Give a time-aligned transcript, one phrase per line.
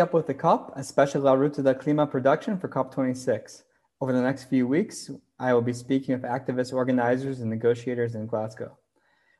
[0.00, 3.62] Up with the COP, a special La Ruta del Clima production for COP26.
[4.00, 8.26] Over the next few weeks, I will be speaking with activists, organizers, and negotiators in
[8.26, 8.76] Glasgow.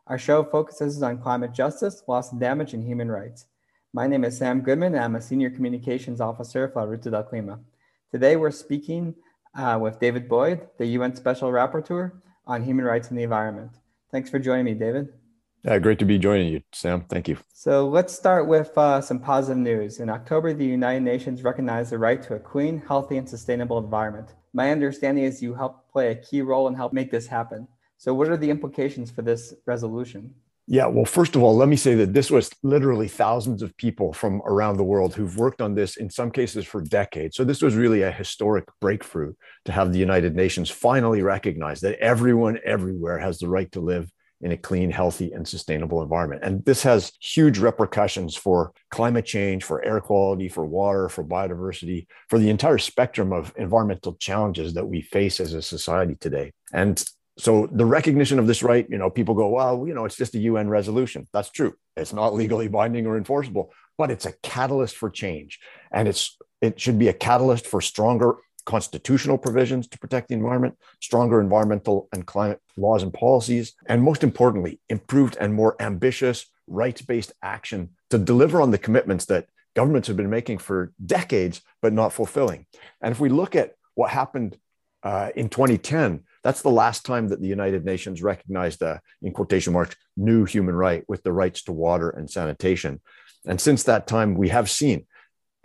[0.07, 3.47] Our show focuses on climate justice, loss and damage, and human rights.
[3.93, 7.25] My name is Sam Goodman, and I'm a Senior Communications Officer for La Ruta del
[7.25, 7.61] Clima.
[8.11, 9.15] Today, we're speaking
[9.59, 12.13] uh, with David Boyd, the UN Special Rapporteur
[12.47, 13.73] on Human Rights and the Environment.
[14.11, 15.13] Thanks for joining me, David.
[15.67, 17.05] Yeah, great to be joining you, Sam.
[17.11, 17.39] Thank you.
[17.53, 19.99] So let's start with uh, some positive news.
[19.99, 24.35] In October, the United Nations recognized the right to a clean, healthy, and sustainable environment.
[24.53, 27.67] My understanding is you helped play a key role in help make this happen.
[27.99, 30.33] So, what are the implications for this resolution?
[30.69, 34.13] Yeah, well, first of all, let me say that this was literally thousands of people
[34.13, 37.37] from around the world who've worked on this in some cases for decades.
[37.37, 41.99] So, this was really a historic breakthrough to have the United Nations finally recognize that
[41.99, 46.43] everyone everywhere has the right to live in a clean, healthy, and sustainable environment.
[46.45, 52.07] And this has huge repercussions for climate change, for air quality, for water, for biodiversity,
[52.29, 56.53] for the entire spectrum of environmental challenges that we face as a society today.
[56.73, 57.03] And
[57.39, 60.35] so the recognition of this right, you know, people go, well, you know, it's just
[60.35, 61.27] a UN resolution.
[61.33, 61.75] That's true.
[61.97, 65.61] It's not legally binding or enforceable, but it's a catalyst for change.
[65.93, 70.77] And it's it should be a catalyst for stronger constitutional provisions to protect the environment,
[71.01, 77.01] stronger environmental and climate laws and policies, and most importantly, improved and more ambitious rights
[77.01, 81.93] based action to deliver on the commitments that governments have been making for decades, but
[81.93, 82.67] not fulfilling.
[83.01, 84.59] And if we look at what happened
[85.03, 89.73] uh, in 2010, that's the last time that the United Nations recognized a, in quotation
[89.73, 93.01] marks, new human right with the rights to water and sanitation.
[93.47, 95.07] And since that time, we have seen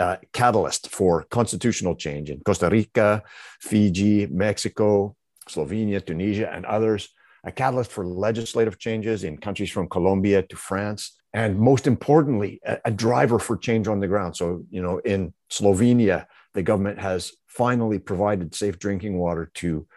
[0.02, 3.24] uh, catalyst for constitutional change in Costa Rica,
[3.60, 5.16] Fiji, Mexico,
[5.48, 7.10] Slovenia, Tunisia, and others.
[7.44, 11.02] A catalyst for legislative changes in countries from Colombia to France.
[11.34, 14.36] And most importantly, a, a driver for change on the ground.
[14.36, 19.88] So, you know, in Slovenia, the government has finally provided safe drinking water to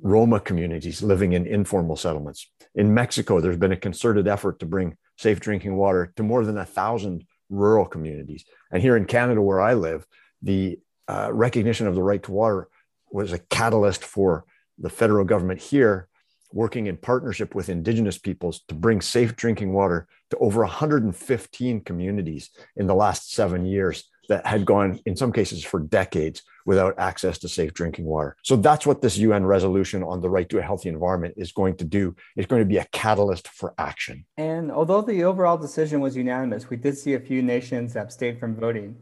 [0.00, 2.50] Roma communities living in informal settlements.
[2.74, 6.58] In Mexico, there's been a concerted effort to bring safe drinking water to more than
[6.58, 8.44] a thousand rural communities.
[8.70, 10.06] And here in Canada, where I live,
[10.42, 10.78] the
[11.08, 12.68] uh, recognition of the right to water
[13.10, 14.44] was a catalyst for
[14.78, 16.08] the federal government here
[16.52, 22.50] working in partnership with indigenous peoples to bring safe drinking water to over 115 communities
[22.76, 27.38] in the last seven years that had gone, in some cases, for decades without access
[27.38, 28.36] to safe drinking water.
[28.42, 31.76] So that's what this UN resolution on the right to a healthy environment is going
[31.76, 32.14] to do.
[32.36, 34.26] It's going to be a catalyst for action.
[34.36, 38.54] And although the overall decision was unanimous, we did see a few nations abstain from
[38.54, 38.96] voting.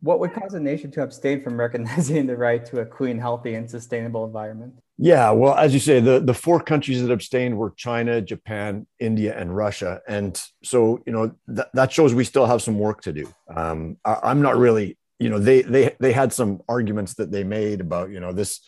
[0.00, 3.54] What would cause a nation to abstain from recognizing the right to a clean, healthy,
[3.54, 4.74] and sustainable environment?
[5.04, 9.36] Yeah, well, as you say, the, the four countries that abstained were China, Japan, India,
[9.36, 10.00] and Russia.
[10.06, 13.28] And so, you know, th- that shows we still have some work to do.
[13.52, 17.42] Um, I, am not really, you know, they they they had some arguments that they
[17.42, 18.60] made about, you know, this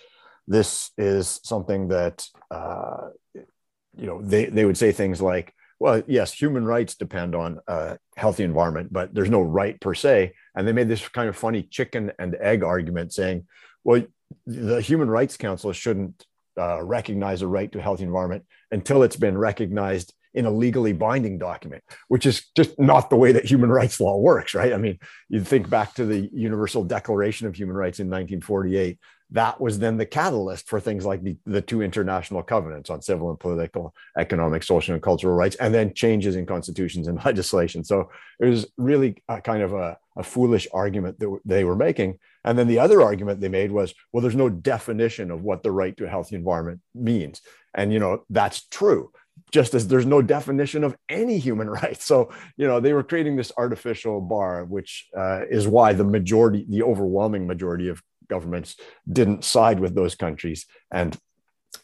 [0.48, 6.32] this is something that, uh, you know, they they would say things like, well, yes,
[6.32, 10.32] human rights depend on a healthy environment, but there's no right per se.
[10.56, 13.46] And they made this kind of funny chicken and egg argument saying,
[13.84, 14.02] well,
[14.46, 16.24] the Human Rights Council shouldn't
[16.58, 20.92] uh, recognize a right to a healthy environment until it's been recognized in a legally
[20.92, 24.72] binding document, which is just not the way that human rights law works, right?
[24.72, 28.98] I mean, you think back to the Universal Declaration of Human Rights in 1948
[29.30, 33.30] that was then the catalyst for things like the, the two international covenants on civil
[33.30, 37.82] and political, economic, social, and cultural rights, and then changes in constitutions and legislation.
[37.82, 42.18] So it was really kind of a, a foolish argument that they were making.
[42.44, 45.72] And then the other argument they made was, well, there's no definition of what the
[45.72, 47.40] right to a healthy environment means.
[47.74, 49.10] And, you know, that's true
[49.50, 52.00] just as there's no definition of any human right.
[52.00, 56.66] So, you know, they were creating this artificial bar, which uh, is why the majority,
[56.68, 58.76] the overwhelming majority of governments
[59.10, 61.16] didn't side with those countries and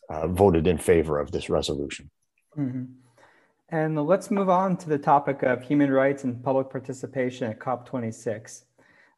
[0.09, 2.11] uh, voted in favor of this resolution.
[2.59, 2.85] Mm-hmm.
[3.69, 8.65] And let's move on to the topic of human rights and public participation at COP26.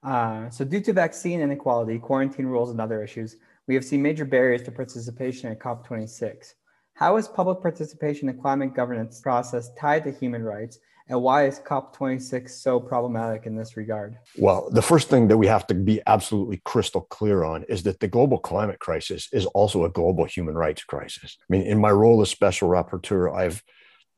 [0.02, 3.36] Uh, so, due to vaccine inequality, quarantine rules, and other issues,
[3.68, 6.54] we have seen major barriers to participation at COP26.
[6.94, 10.78] How is public participation in climate governance process tied to human rights,
[11.08, 14.18] and why is COP26 so problematic in this regard?
[14.36, 18.00] Well, the first thing that we have to be absolutely crystal clear on is that
[18.00, 21.36] the global climate crisis is also a global human rights crisis.
[21.40, 23.62] I mean, in my role as special rapporteur, I've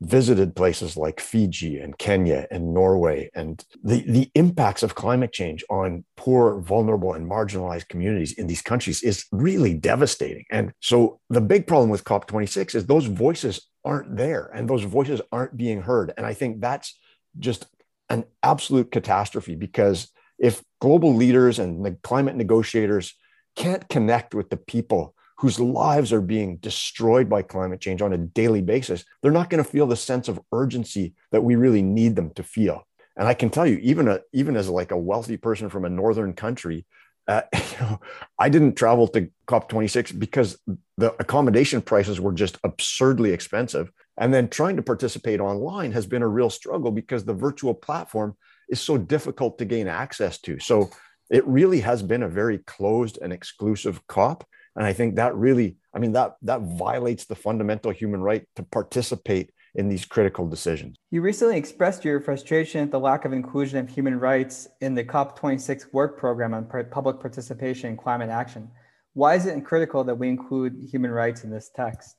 [0.01, 5.63] visited places like Fiji and Kenya and Norway, and the, the impacts of climate change
[5.69, 10.45] on poor, vulnerable, and marginalized communities in these countries is really devastating.
[10.51, 15.21] And so the big problem with COP26 is those voices aren't there and those voices
[15.31, 16.13] aren't being heard.
[16.17, 16.97] And I think that's
[17.39, 17.65] just
[18.09, 23.15] an absolute catastrophe because if global leaders and the climate negotiators
[23.55, 28.17] can't connect with the people whose lives are being destroyed by climate change on a
[28.17, 32.15] daily basis, they're not going to feel the sense of urgency that we really need
[32.15, 32.87] them to feel.
[33.17, 35.89] And I can tell you, even a, even as like a wealthy person from a
[35.89, 36.85] northern country,
[37.27, 37.99] uh, you know,
[38.37, 40.57] I didn't travel to COP26 because
[40.97, 43.91] the accommodation prices were just absurdly expensive.
[44.17, 48.35] And then trying to participate online has been a real struggle because the virtual platform
[48.69, 50.59] is so difficult to gain access to.
[50.59, 50.89] So
[51.29, 54.45] it really has been a very closed and exclusive COP.
[54.75, 58.63] And I think that really, I mean, that that violates the fundamental human right to
[58.63, 60.97] participate in these critical decisions.
[61.11, 65.03] You recently expressed your frustration at the lack of inclusion of human rights in the
[65.03, 68.69] COP26 work program on public participation in climate action.
[69.13, 72.15] Why is it critical that we include human rights in this text?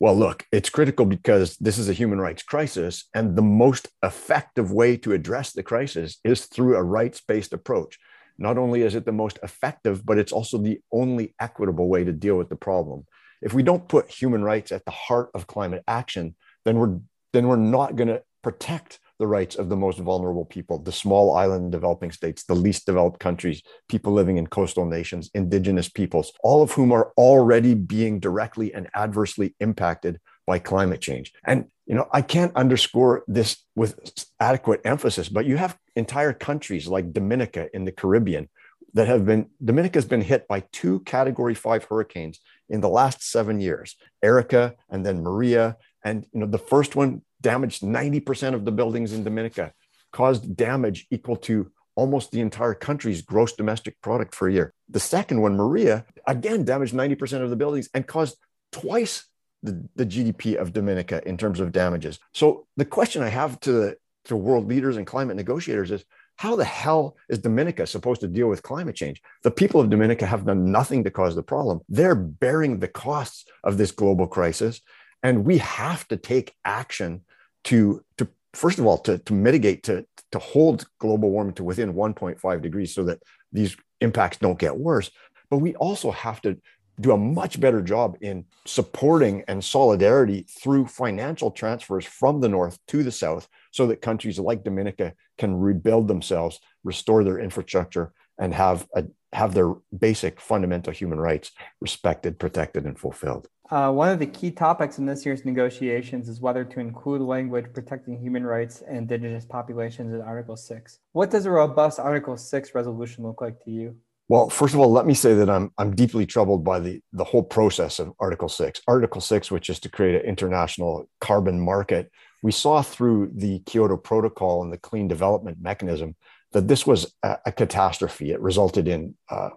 [0.00, 4.72] Well, look, it's critical because this is a human rights crisis, and the most effective
[4.72, 7.98] way to address the crisis is through a rights based approach.
[8.38, 12.12] Not only is it the most effective, but it's also the only equitable way to
[12.12, 13.04] deal with the problem
[13.42, 16.34] if we don't put human rights at the heart of climate action,
[16.64, 16.98] then we're
[17.32, 21.34] then we're not going to protect the rights of the most vulnerable people, the small
[21.34, 26.62] island developing states, the least developed countries, people living in coastal nations, indigenous peoples, all
[26.62, 31.32] of whom are already being directly and adversely impacted by climate change.
[31.44, 34.00] And you know, I can't underscore this with
[34.40, 38.48] adequate emphasis, but you have entire countries like Dominica in the Caribbean
[38.94, 42.40] that have been Dominica has been hit by two category 5 hurricanes
[42.70, 45.76] in the last seven years Erika and then Maria.
[46.02, 49.74] And you know, the first one damaged 90% of the buildings in Dominica,
[50.14, 54.72] caused damage equal to almost the entire country's gross domestic product for a year.
[54.88, 58.38] The second one, Maria, again damaged 90% of the buildings and caused
[58.70, 59.26] twice
[59.62, 62.18] the, the GDP of Dominica in terms of damages.
[62.32, 66.04] So the question I have to the to world leaders and climate negotiators is
[66.36, 69.20] how the hell is Dominica supposed to deal with climate change?
[69.42, 71.80] The people of Dominica have done nothing to cause the problem.
[71.88, 74.80] They're bearing the costs of this global crisis.
[75.22, 77.22] And we have to take action
[77.64, 81.94] to, to first of all, to, to mitigate, to, to hold global warming to within
[81.94, 83.22] 1.5 degrees so that
[83.52, 85.10] these impacts don't get worse.
[85.50, 86.58] But we also have to
[87.00, 92.78] do a much better job in supporting and solidarity through financial transfers from the north
[92.88, 98.54] to the south so that countries like Dominica can rebuild themselves, restore their infrastructure, and
[98.54, 103.48] have a, have their basic fundamental human rights respected, protected, and fulfilled.
[103.70, 107.72] Uh, one of the key topics in this year's negotiations is whether to include language
[107.72, 110.98] protecting human rights and indigenous populations in Article 6.
[111.12, 113.96] What does a robust Article 6 resolution look like to you?
[114.32, 117.22] Well, first of all, let me say that I'm I'm deeply troubled by the the
[117.22, 118.80] whole process of Article Six.
[118.88, 122.10] Article Six, which is to create an international carbon market,
[122.42, 126.16] we saw through the Kyoto Protocol and the Clean Development Mechanism
[126.52, 128.30] that this was a, a catastrophe.
[128.30, 129.50] It resulted in uh,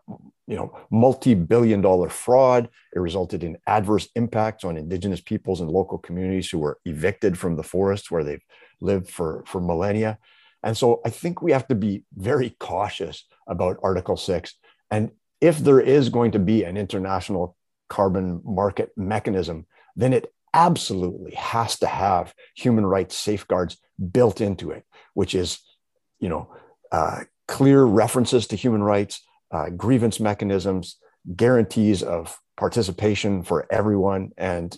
[0.45, 2.67] you know multi-billion dollar fraud.
[2.93, 7.55] It resulted in adverse impacts on indigenous peoples and local communities who were evicted from
[7.55, 8.43] the forests where they've
[8.81, 10.17] lived for for millennia.
[10.63, 14.55] And so I think we have to be very cautious about Article 6
[14.91, 15.11] and
[15.41, 17.55] if there is going to be an international
[17.89, 19.65] carbon market mechanism,
[19.95, 23.77] then it absolutely has to have human rights safeguards
[24.11, 25.59] built into it, which is,
[26.19, 26.49] you know,
[26.91, 30.97] uh, clear references to human rights, uh, grievance mechanisms,
[31.35, 34.77] guarantees of participation for everyone, and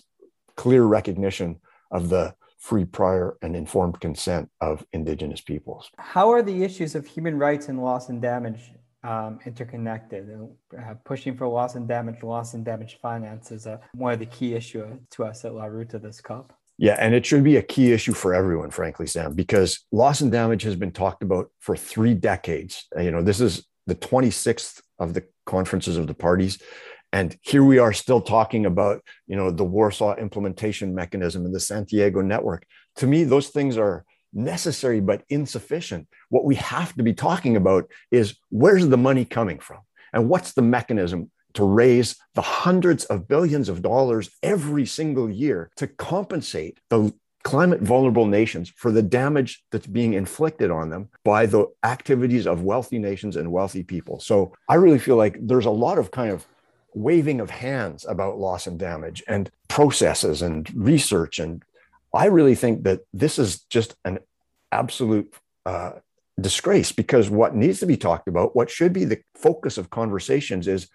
[0.56, 1.60] clear recognition
[1.90, 5.90] of the free, prior, and informed consent of Indigenous peoples.
[5.96, 8.72] How are the issues of human rights and loss and damage
[9.04, 10.28] um, interconnected.
[10.76, 14.26] Uh, pushing for loss and damage, loss and damage finance is uh, one of the
[14.26, 16.52] key issues to us at La Ruta this COP.
[16.80, 20.30] Yeah, and it should be a key issue for everyone, frankly, Sam, because loss and
[20.30, 22.86] damage has been talked about for three decades.
[22.96, 26.62] Uh, you know, this is the 26th of the conferences of the parties.
[27.12, 31.60] And here we are still talking about, you know, the Warsaw implementation mechanism and the
[31.60, 32.64] Santiago network.
[32.96, 36.08] To me, those things are necessary but insufficient.
[36.28, 39.80] What we have to be talking about is where's the money coming from?
[40.12, 45.70] And what's the mechanism to raise the hundreds of billions of dollars every single year
[45.76, 51.46] to compensate the climate vulnerable nations for the damage that's being inflicted on them by
[51.46, 54.20] the activities of wealthy nations and wealthy people.
[54.20, 56.46] So I really feel like there's a lot of kind of
[56.94, 61.62] waving of hands about loss and damage and processes and research and
[62.18, 64.18] I really think that this is just an
[64.72, 65.32] absolute
[65.64, 65.92] uh,
[66.40, 70.66] disgrace because what needs to be talked about, what should be the focus of conversations
[70.66, 70.88] is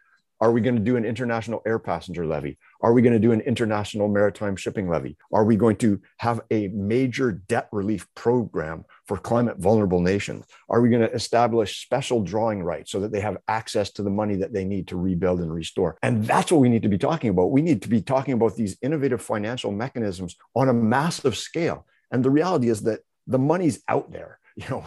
[0.44, 2.58] Are we going to do an international air passenger levy?
[2.82, 5.16] Are we going to do an international maritime shipping levy?
[5.32, 10.44] Are we going to have a major debt relief program for climate vulnerable nations?
[10.68, 14.10] Are we going to establish special drawing rights so that they have access to the
[14.10, 15.98] money that they need to rebuild and restore?
[16.04, 17.52] And that's what we need to be talking about.
[17.52, 21.88] We need to be talking about these innovative financial mechanisms on a massive scale.
[22.12, 24.40] And the reality is that the money's out there.
[24.56, 24.86] You know,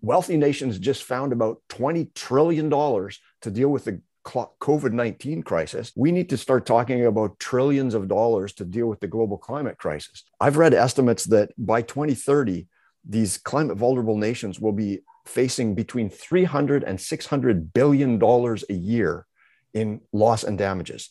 [0.00, 6.10] wealthy nations just found about $20 trillion to deal with the COVID 19 crisis, we
[6.10, 10.24] need to start talking about trillions of dollars to deal with the global climate crisis.
[10.40, 12.66] I've read estimates that by 2030,
[13.06, 19.26] these climate vulnerable nations will be facing between 300 and 600 billion dollars a year
[19.72, 21.10] in loss and damages.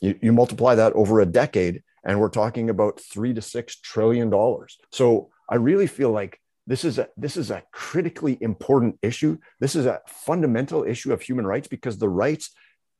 [0.00, 4.30] You, you multiply that over a decade, and we're talking about three to six trillion
[4.30, 4.78] dollars.
[4.90, 9.38] So I really feel like this is a this is a critically important issue.
[9.60, 12.50] This is a fundamental issue of human rights because the rights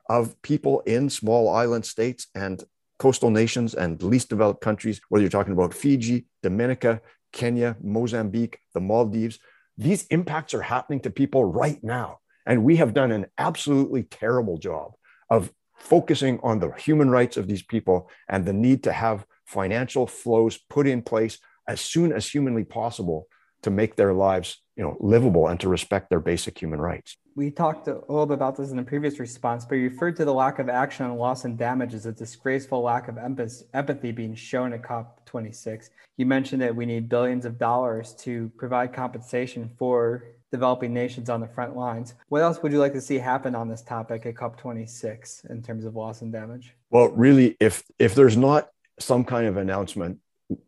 [0.09, 2.63] of people in small island states and
[2.99, 7.01] coastal nations and least developed countries whether you're talking about fiji dominica
[7.33, 9.39] kenya mozambique the maldives
[9.77, 12.21] these impacts are happening to people right now.
[12.47, 14.93] And we have done an absolutely terrible job
[15.31, 20.07] of focusing on the human rights of these people and the need to have financial
[20.07, 23.27] flows put in place as soon as humanly possible
[23.65, 27.17] to make their lives you know livable and to respect their basic human rights.
[27.37, 30.25] We talked a little bit about this in the previous response but you referred to
[30.25, 34.35] the lack of action on loss and damage as a disgraceful lack of empathy being
[34.35, 39.71] shown at cop 26 you mentioned that we need billions of dollars to provide compensation
[39.79, 42.15] for developing nations on the front lines.
[42.29, 45.63] What else would you like to see happen on this topic at cop 26 in
[45.63, 46.75] terms of loss and damage?
[46.91, 48.69] Well really if if there's not
[49.01, 50.19] some kind of announcement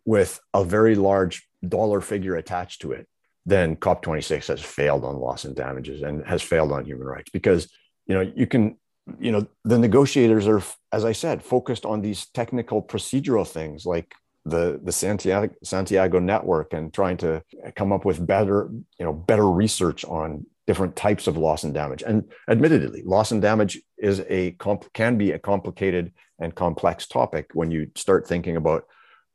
[0.05, 3.07] with a very large dollar figure attached to it,
[3.45, 7.31] then COP26 has failed on loss and damages and has failed on human rights.
[7.31, 7.71] Because
[8.07, 8.77] you know you can
[9.21, 14.13] you know the negotiators are as I said focused on these technical procedural things like
[14.45, 17.43] the the Santiago Santiago network and trying to
[17.75, 18.69] come up with better
[18.99, 22.03] you know better research on different types of loss and damage.
[22.03, 27.51] And admittedly loss and damage is a comp- can be a complicated and complex topic
[27.55, 28.85] when you start thinking about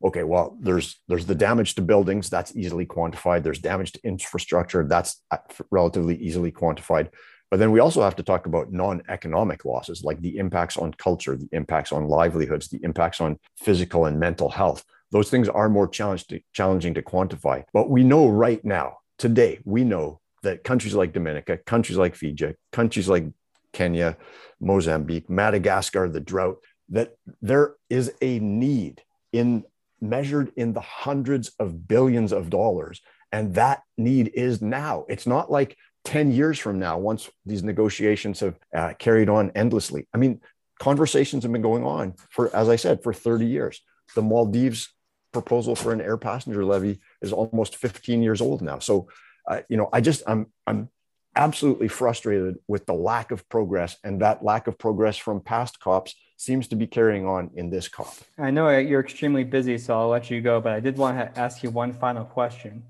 [0.03, 2.29] okay well there's there's the damage to buildings.
[2.29, 3.43] That's easily quantified.
[3.43, 4.85] There's damage to infrastructure.
[4.85, 5.37] That's uh,
[5.69, 7.09] relatively easily quantified.
[7.49, 11.35] But then we also have to talk about non-economic losses like the impacts on culture
[11.35, 14.83] the impacts on livelihoods the impacts on physical and mental health.
[15.11, 17.65] Those things are more to, challenging to quantify.
[17.73, 22.55] But we know right now today we know that countries like dominica countries like fiji
[22.71, 23.25] countries like
[23.71, 24.17] kenya
[24.59, 26.57] mozambique madagascar the drought
[26.89, 29.63] that there is a need in
[30.01, 33.01] measured in the hundreds of billions of dollars.
[33.31, 35.05] And that need is now.
[35.07, 40.07] It's not like 10 years from now, once these negotiations have uh, carried on endlessly.
[40.13, 40.41] I mean,
[40.79, 43.81] conversations have been going on for, as I said, for 30 years.
[44.15, 44.93] The Maldives
[45.31, 48.79] proposal for an air passenger levy is almost 15 years old now.
[48.79, 49.07] So,
[49.47, 50.89] uh, you know, I just, I'm, I'm
[51.35, 56.15] absolutely frustrated with the lack of progress and that lack of progress from past cops
[56.37, 58.13] seems to be carrying on in this COP.
[58.37, 61.39] I know you're extremely busy, so I'll let you go, but I did want to
[61.39, 62.83] ask you one final question.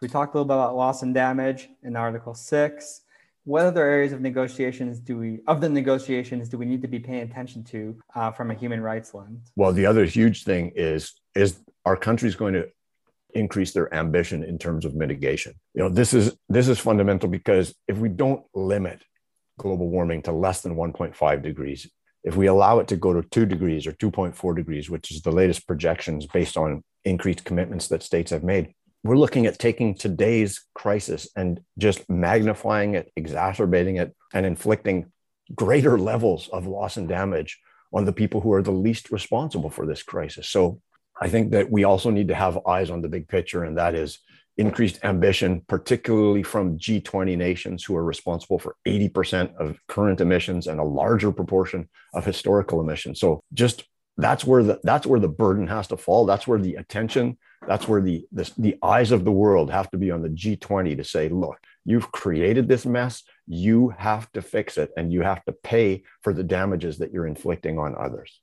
[0.00, 3.00] We talked a little bit about loss and damage in Article 6.
[3.44, 7.00] What other areas of negotiations do we, of the negotiations, do we need to be
[7.00, 9.50] paying attention to uh, from a human rights lens?
[9.56, 12.68] Well, the other huge thing is, is our country's going to
[13.34, 15.54] increase their ambition in terms of mitigation.
[15.74, 19.02] You know, this is this is fundamental because if we don't limit
[19.58, 21.90] global warming to less than 1.5 degrees,
[22.24, 25.32] if we allow it to go to two degrees or 2.4 degrees, which is the
[25.32, 30.64] latest projections based on increased commitments that states have made, we're looking at taking today's
[30.74, 35.12] crisis and just magnifying it, exacerbating it, and inflicting
[35.54, 37.58] greater levels of loss and damage
[37.92, 40.48] on the people who are the least responsible for this crisis.
[40.48, 40.80] So
[41.20, 43.94] I think that we also need to have eyes on the big picture, and that
[43.94, 44.18] is
[44.56, 50.80] increased ambition, particularly from G20 nations who are responsible for 80% of current emissions and
[50.80, 53.20] a larger proportion of historical emissions.
[53.20, 53.84] So just
[54.16, 56.26] that's where the that's where the burden has to fall.
[56.26, 59.96] That's where the attention, that's where the, the, the eyes of the world have to
[59.96, 63.22] be on the G20 to say, look, you've created this mess.
[63.46, 67.28] You have to fix it and you have to pay for the damages that you're
[67.28, 68.40] inflicting on others.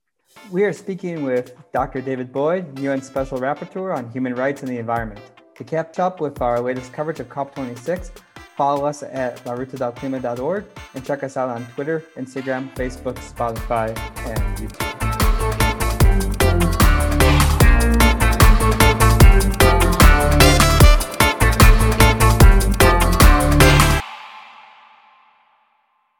[0.51, 2.01] We are speaking with Dr.
[2.01, 5.19] David Boyd, UN Special Rapporteur on Human Rights and the Environment.
[5.55, 8.11] To catch up with our latest coverage of COP26,
[8.55, 13.89] follow us at laruta.clima.org and check us out on Twitter, Instagram, Facebook, Spotify,
[14.27, 14.94] and YouTube.